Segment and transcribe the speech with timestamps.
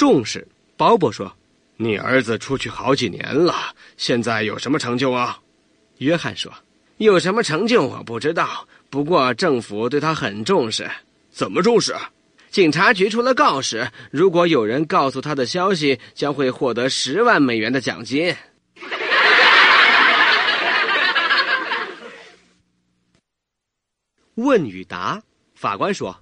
[0.00, 0.48] 重视。
[0.78, 1.30] 鲍勃说
[1.76, 3.54] ：“你儿子出去好几年了，
[3.98, 5.38] 现在有什么成就啊？”
[6.00, 6.50] 约翰说
[6.96, 10.90] ：“有什么成就我不知道，不过政府对他很重视。
[11.30, 11.94] 怎么重视？
[12.48, 18.34] 警察局出了告示，如果有人告诉他的消息，将会获得十万美元的奖金。
[24.36, 25.22] ”问与答，
[25.54, 26.18] 法官说：“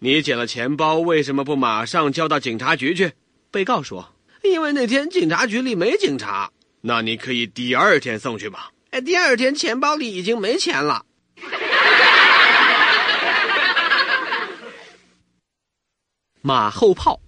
[0.00, 3.10] 你捡了钱包，为什么不马上交到警察局去？”
[3.52, 4.12] 被告说
[4.42, 8.72] ：“因为那天警察局里没警察。”那你可以第二天送去吧。
[8.90, 11.06] 哎，第二天钱包里已经没钱了。
[16.42, 17.20] 马后炮，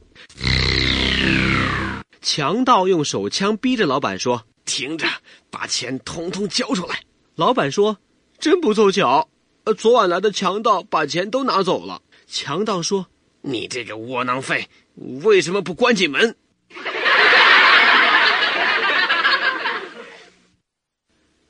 [2.21, 5.07] 强盗用手枪逼着老板说：“听着，
[5.51, 7.01] 把钱统统交出来。”
[7.37, 7.97] 老板说
[8.41, 9.29] ：“真不凑巧。”
[9.65, 12.03] 呃，昨晚来的强盗把钱都拿走了。
[12.27, 13.07] 强盗说
[13.41, 16.37] ：“你这个窝囊废，为什么不关紧门？”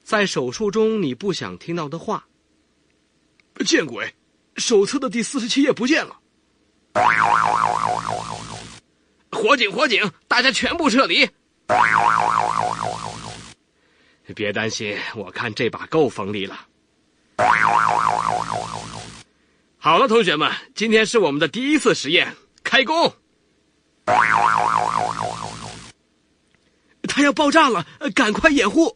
[0.02, 2.26] 在手术中你不想听到的话。
[3.64, 4.14] 见鬼！
[4.56, 6.18] 手册的第四十七页不见了。
[9.30, 9.70] 火警！
[9.70, 10.10] 火警！
[10.28, 11.28] 大家全部撤离！
[14.34, 16.66] 别担心，我看这把够锋利了。
[19.78, 23.14] 好了，同学们，今天是我们的第一次实验，开工！
[27.08, 28.94] 它要爆炸了，赶快掩护！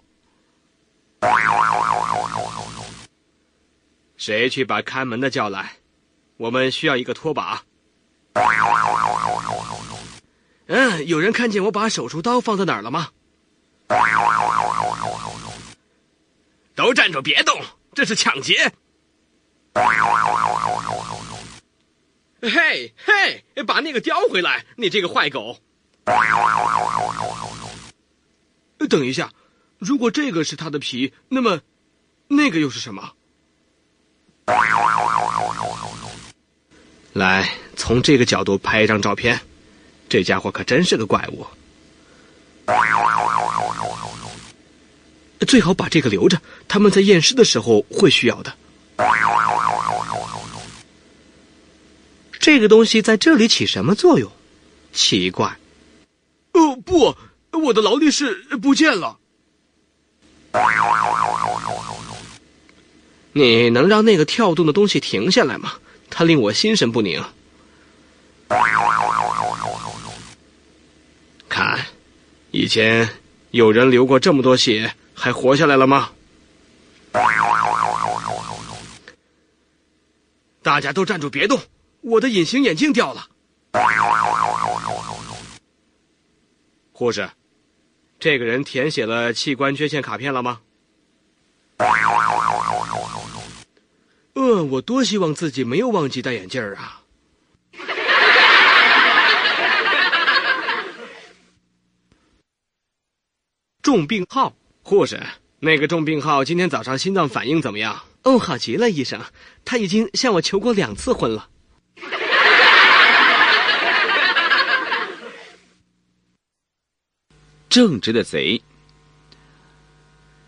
[4.17, 5.73] 谁去把看门的叫来？
[6.37, 7.63] 我们需要一个拖把。
[10.67, 13.09] 嗯，有人看见我把手术刀放在哪儿了吗？
[16.75, 17.61] 都站住，别动！
[17.95, 18.71] 这是抢劫！
[22.41, 24.65] 嘿，嘿，把那个叼回来！
[24.77, 25.59] 你这个坏狗！
[28.89, 29.31] 等一下，
[29.79, 31.61] 如果这个是它的皮，那么
[32.29, 33.13] 那个又是什么？
[37.13, 39.39] 来，从这个角度拍一张照片。
[40.09, 41.47] 这家伙可真是个怪物。
[45.47, 48.57] 最好把这个留着，他们在验尸的时候会需要的。
[52.49, 54.33] 这个东西在这里起什么作用？
[54.95, 55.59] 奇怪。
[56.53, 57.15] 哦不，
[57.53, 59.19] 我的劳力士不见了。
[63.33, 65.75] 你能让那个跳动的东西停下来吗？
[66.09, 67.23] 它令我心神不宁。
[71.51, 71.79] 看，
[72.51, 73.07] 以前
[73.51, 74.91] 有人流过这么多血。
[75.13, 76.09] 还活下来了吗？
[80.63, 81.61] 大家都站住，别动！
[82.09, 83.29] 我的隐形眼镜掉了。
[86.93, 87.29] 护士，
[88.19, 90.61] 这个人填写了器官捐献卡片了吗？
[94.35, 97.03] 呃，我多希望自己没有忘记戴眼镜啊！
[103.83, 104.55] 重病号。
[104.83, 105.21] 护士，
[105.61, 108.03] 那个重病号今天早上心脏反应怎么样？
[108.23, 109.21] 哦，好极了，医生，
[109.65, 111.51] 他已经向我求过两次婚了。
[117.69, 118.63] 正直的贼，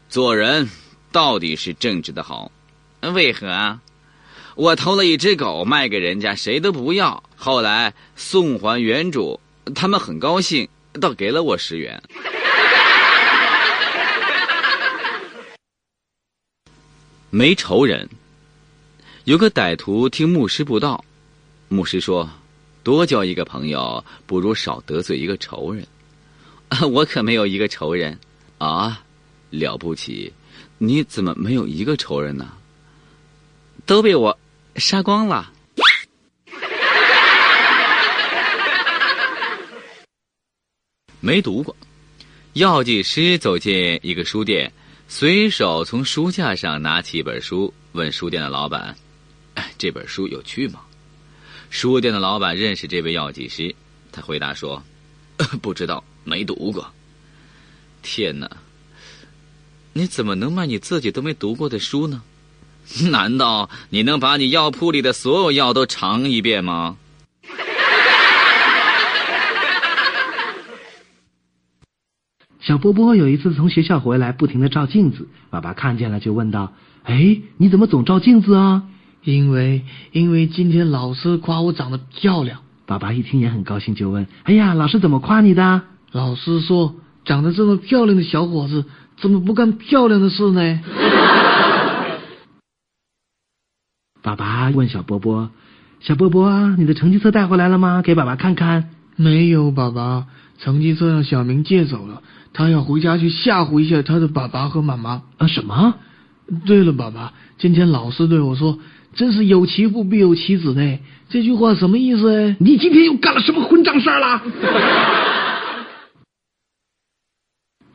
[0.08, 0.70] 做人
[1.12, 2.50] 到底是正直的好，
[3.02, 3.80] 为何啊？
[4.56, 9.38] 我偷了一只狗卖给人家，谁都不要，后来送还原主，
[9.74, 10.68] 他们很高兴，
[11.00, 12.02] 倒给了我十元。
[17.30, 18.08] 没仇人。
[19.24, 21.04] 有个歹徒听牧师布道，
[21.68, 22.28] 牧师说
[22.82, 25.86] ：“多交一个朋友，不如少得罪一个仇人。”
[26.92, 28.18] 我可没有一个仇人
[28.58, 29.02] 啊！
[29.50, 30.32] 了不起，
[30.78, 32.52] 你怎么没有一个仇人呢？
[33.84, 34.38] 都被我
[34.76, 35.52] 杀光了。
[41.20, 41.76] 没读过。
[42.54, 44.72] 药剂师走进一个书店。
[45.12, 48.96] 随手从书架上拿起一本书，问书店的老板
[49.76, 50.80] ：“这本书有趣吗？”
[51.68, 53.74] 书店的老板认识这位药剂师，
[54.12, 54.80] 他回答说
[55.60, 56.86] ：“不知道，没读过。”
[58.02, 58.50] 天哪！
[59.92, 62.22] 你怎么能卖你自己都没读过的书呢？
[63.10, 66.96] 难道你能把你药铺里的所有药都尝一遍吗？
[72.60, 75.28] 小波波有一次从学校回来，不停的照镜子。
[75.50, 76.72] 爸爸看见了，就问道
[77.04, 78.84] ：“哎，你怎么总照镜子啊
[79.24, 88.84] ？”“因为，因为今天老师夸我长得漂亮。”爸爸一听也很高兴，就问：“哎呀，老师怎么夸你的？”老师说：“长得这么漂亮的小伙子，
[89.16, 90.80] 怎么不干漂亮的事呢？”
[94.22, 95.50] 爸爸问小波波
[96.00, 98.02] ：“小波波啊，你的成绩册带回来了吗？
[98.02, 100.26] 给爸爸看看。”没有，爸爸，
[100.58, 102.22] 成绩册让小明借走了，
[102.52, 105.22] 他要回家去吓唬一下他的爸爸和妈妈。
[105.38, 105.94] 啊，什么？
[106.66, 108.78] 对了，爸爸，今天老师对我说
[109.14, 110.98] ：“真是有其父必有其子呢。”
[111.28, 112.34] 这句话什么意思？
[112.34, 114.42] 哎，你今天又干了什么混账事儿了？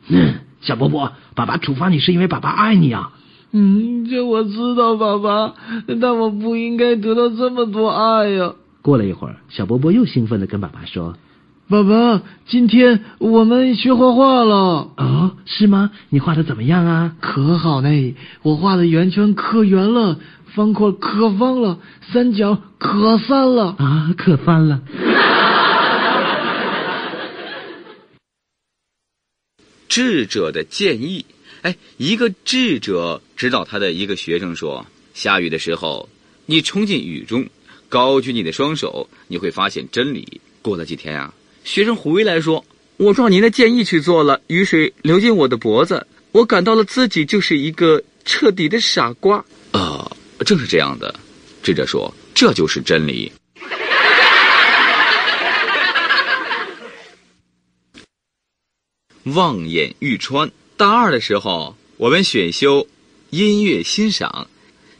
[0.08, 3.10] 嗯，小波波，爸爸处罚你是因为爸爸爱你啊。
[3.52, 5.54] 嗯，这我知道，爸爸，
[6.00, 8.52] 但我不应该得到这么多爱呀。
[8.82, 11.16] 过了一会儿，小波波又兴奋的跟爸爸说
[11.68, 15.90] ：“爸爸，今天我们学画画了。”哦，是吗？
[16.10, 17.12] 你画的怎么样啊？
[17.20, 20.18] 可好呢，我画的圆圈可圆了，
[20.54, 21.78] 方块可方了，
[22.12, 24.80] 三角可三了啊，可翻了。
[29.96, 31.24] 智者的建议，
[31.62, 34.84] 哎，一个智者指导他的一个学生说
[35.16, 36.06] ：“下雨的时候，
[36.44, 37.48] 你冲进雨中，
[37.88, 41.32] 高举你的双手，你会发现真理。”过了几天啊，
[41.64, 42.62] 学生回来说
[42.98, 50.14] ：“我照您的建议去做了，雨水流进我的脖子，我感到了自己就是一个彻底的傻瓜。”啊，
[50.44, 51.18] 正是这样的，
[51.62, 53.32] 智者说：“这就是真理。”
[59.26, 60.50] 望眼欲穿。
[60.76, 62.86] 大二的时候，我们选修
[63.30, 64.46] 音乐欣赏，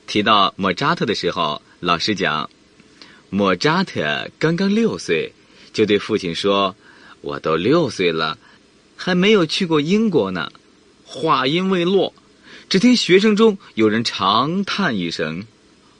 [0.06, 2.48] 提到莫扎特的时候，老师讲，
[3.30, 5.32] 莫扎特刚刚六岁，
[5.72, 6.74] 就对父亲说
[7.20, 8.36] ：“我都六岁了，
[8.96, 10.50] 还没有去过英国呢。”
[11.04, 12.12] 话音未落，
[12.68, 15.46] 只听学生中有人长叹一声：“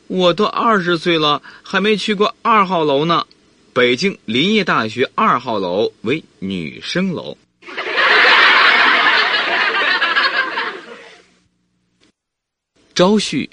[0.09, 3.25] 我都二十岁了，还没去过二号楼呢。”
[3.73, 7.37] 北京林业大学二号楼为女生楼。
[12.97, 13.47] 招婿，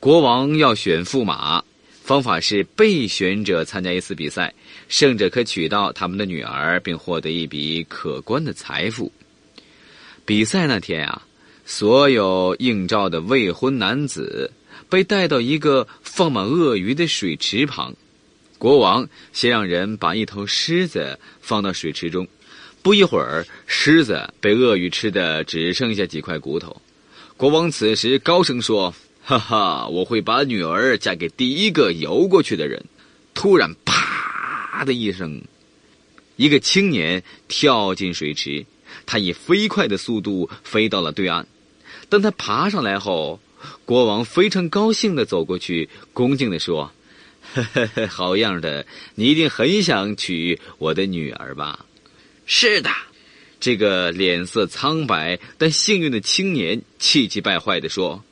[0.00, 1.62] 国王要选驸马，
[2.02, 4.52] 方法是备选者参加一次比赛，
[4.88, 9.12] 胜者可娶到他们的女儿，并获得一笔可观的财富。
[10.24, 11.22] 比赛那天啊，
[11.64, 14.50] 所有应召的未婚男子
[14.90, 17.94] 被带到一个放满鳄鱼的水池旁，
[18.58, 22.26] 国王先让人把一头狮子放到水池中，
[22.82, 26.76] 不一会儿，狮子被鳄鱼吃的只剩下几块骨头。
[27.36, 32.84] 国王此时高声说：“哈哈，我会把女儿嫁给第一个游过去的人。”
[33.34, 35.42] 突然，啪的一声，
[36.36, 38.64] 一个青年跳进水池，
[39.04, 41.44] 他以飞快的速度飞到了对岸。
[42.08, 43.40] 当他爬上来后，
[43.84, 46.92] 国王非常高兴的走过去，恭敬的说
[47.52, 48.86] ：“呵呵呵，好样的，
[49.16, 51.84] 你一定很想娶我的女儿吧
[52.46, 52.90] ？”“是的。”
[53.64, 58.22] 这个脸色苍白但幸运的青年气急败坏地说：“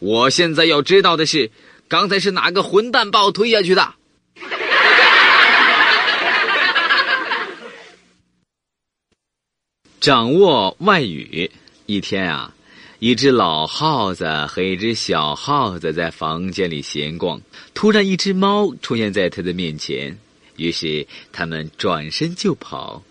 [0.00, 1.50] 我现在要知道的是，
[1.88, 3.94] 刚才是哪个混蛋把我推下去的？”
[10.00, 11.50] 掌握外语。
[11.84, 12.54] 一天啊，
[12.98, 17.38] 一只老耗子和一只小耗子在房间里闲逛，
[17.74, 20.16] 突然一只猫出现在他的面前，
[20.56, 23.02] 于是他们转身就跑，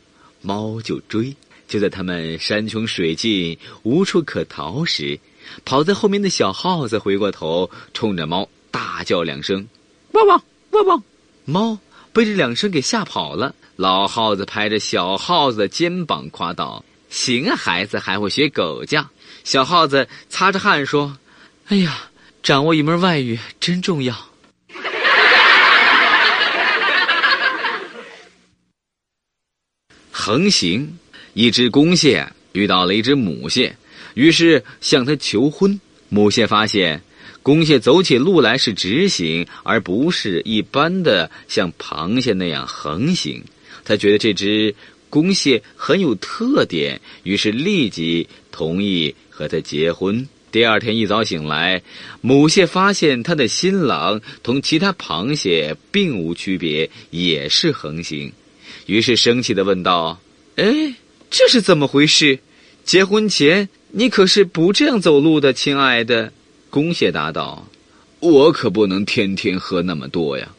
[0.42, 1.36] 猫就追。
[1.68, 5.20] 就在他们山穷水尽、无处可逃时，
[5.66, 9.68] 跑在后面的小耗子回过头，冲着猫大叫两声
[10.14, 11.04] ：“汪汪汪汪！”
[11.46, 11.78] 猫
[12.14, 13.54] 被这两声给吓跑了。
[13.76, 19.08] 老耗子拍着小耗子的肩膀夸道：“行啊，孩子还会学狗叫。”
[19.44, 21.18] 小耗子擦着汗说
[21.68, 22.10] ：“哎呀，
[22.42, 24.16] 掌握一门外语真重要。”
[30.12, 30.98] 横行。
[31.38, 33.78] 一只公蟹遇到了一只母蟹，
[34.16, 35.80] 于是向它求婚。
[36.10, 37.00] 母蟹发现
[37.44, 43.44] 公蟹走起路来是直行，而不是一般的像螃蟹那样横行。
[43.86, 44.74] 他觉得这只
[45.12, 50.28] 公蟹很有特点，于是立即同意和它结婚。
[50.52, 51.80] 第二天一早醒来，
[52.20, 58.34] 母蟹发现它的新郎同其他螃蟹并无区别，也是横行，
[58.88, 60.20] 于是生气的问道
[60.58, 60.96] ：“哎？”
[61.30, 62.40] 这是怎么回事？
[62.84, 66.32] 结婚前你可是不这样走路的，亲爱的。
[66.70, 67.68] 公蟹答道
[68.20, 70.50] ：“我可不能天天喝那么多呀。”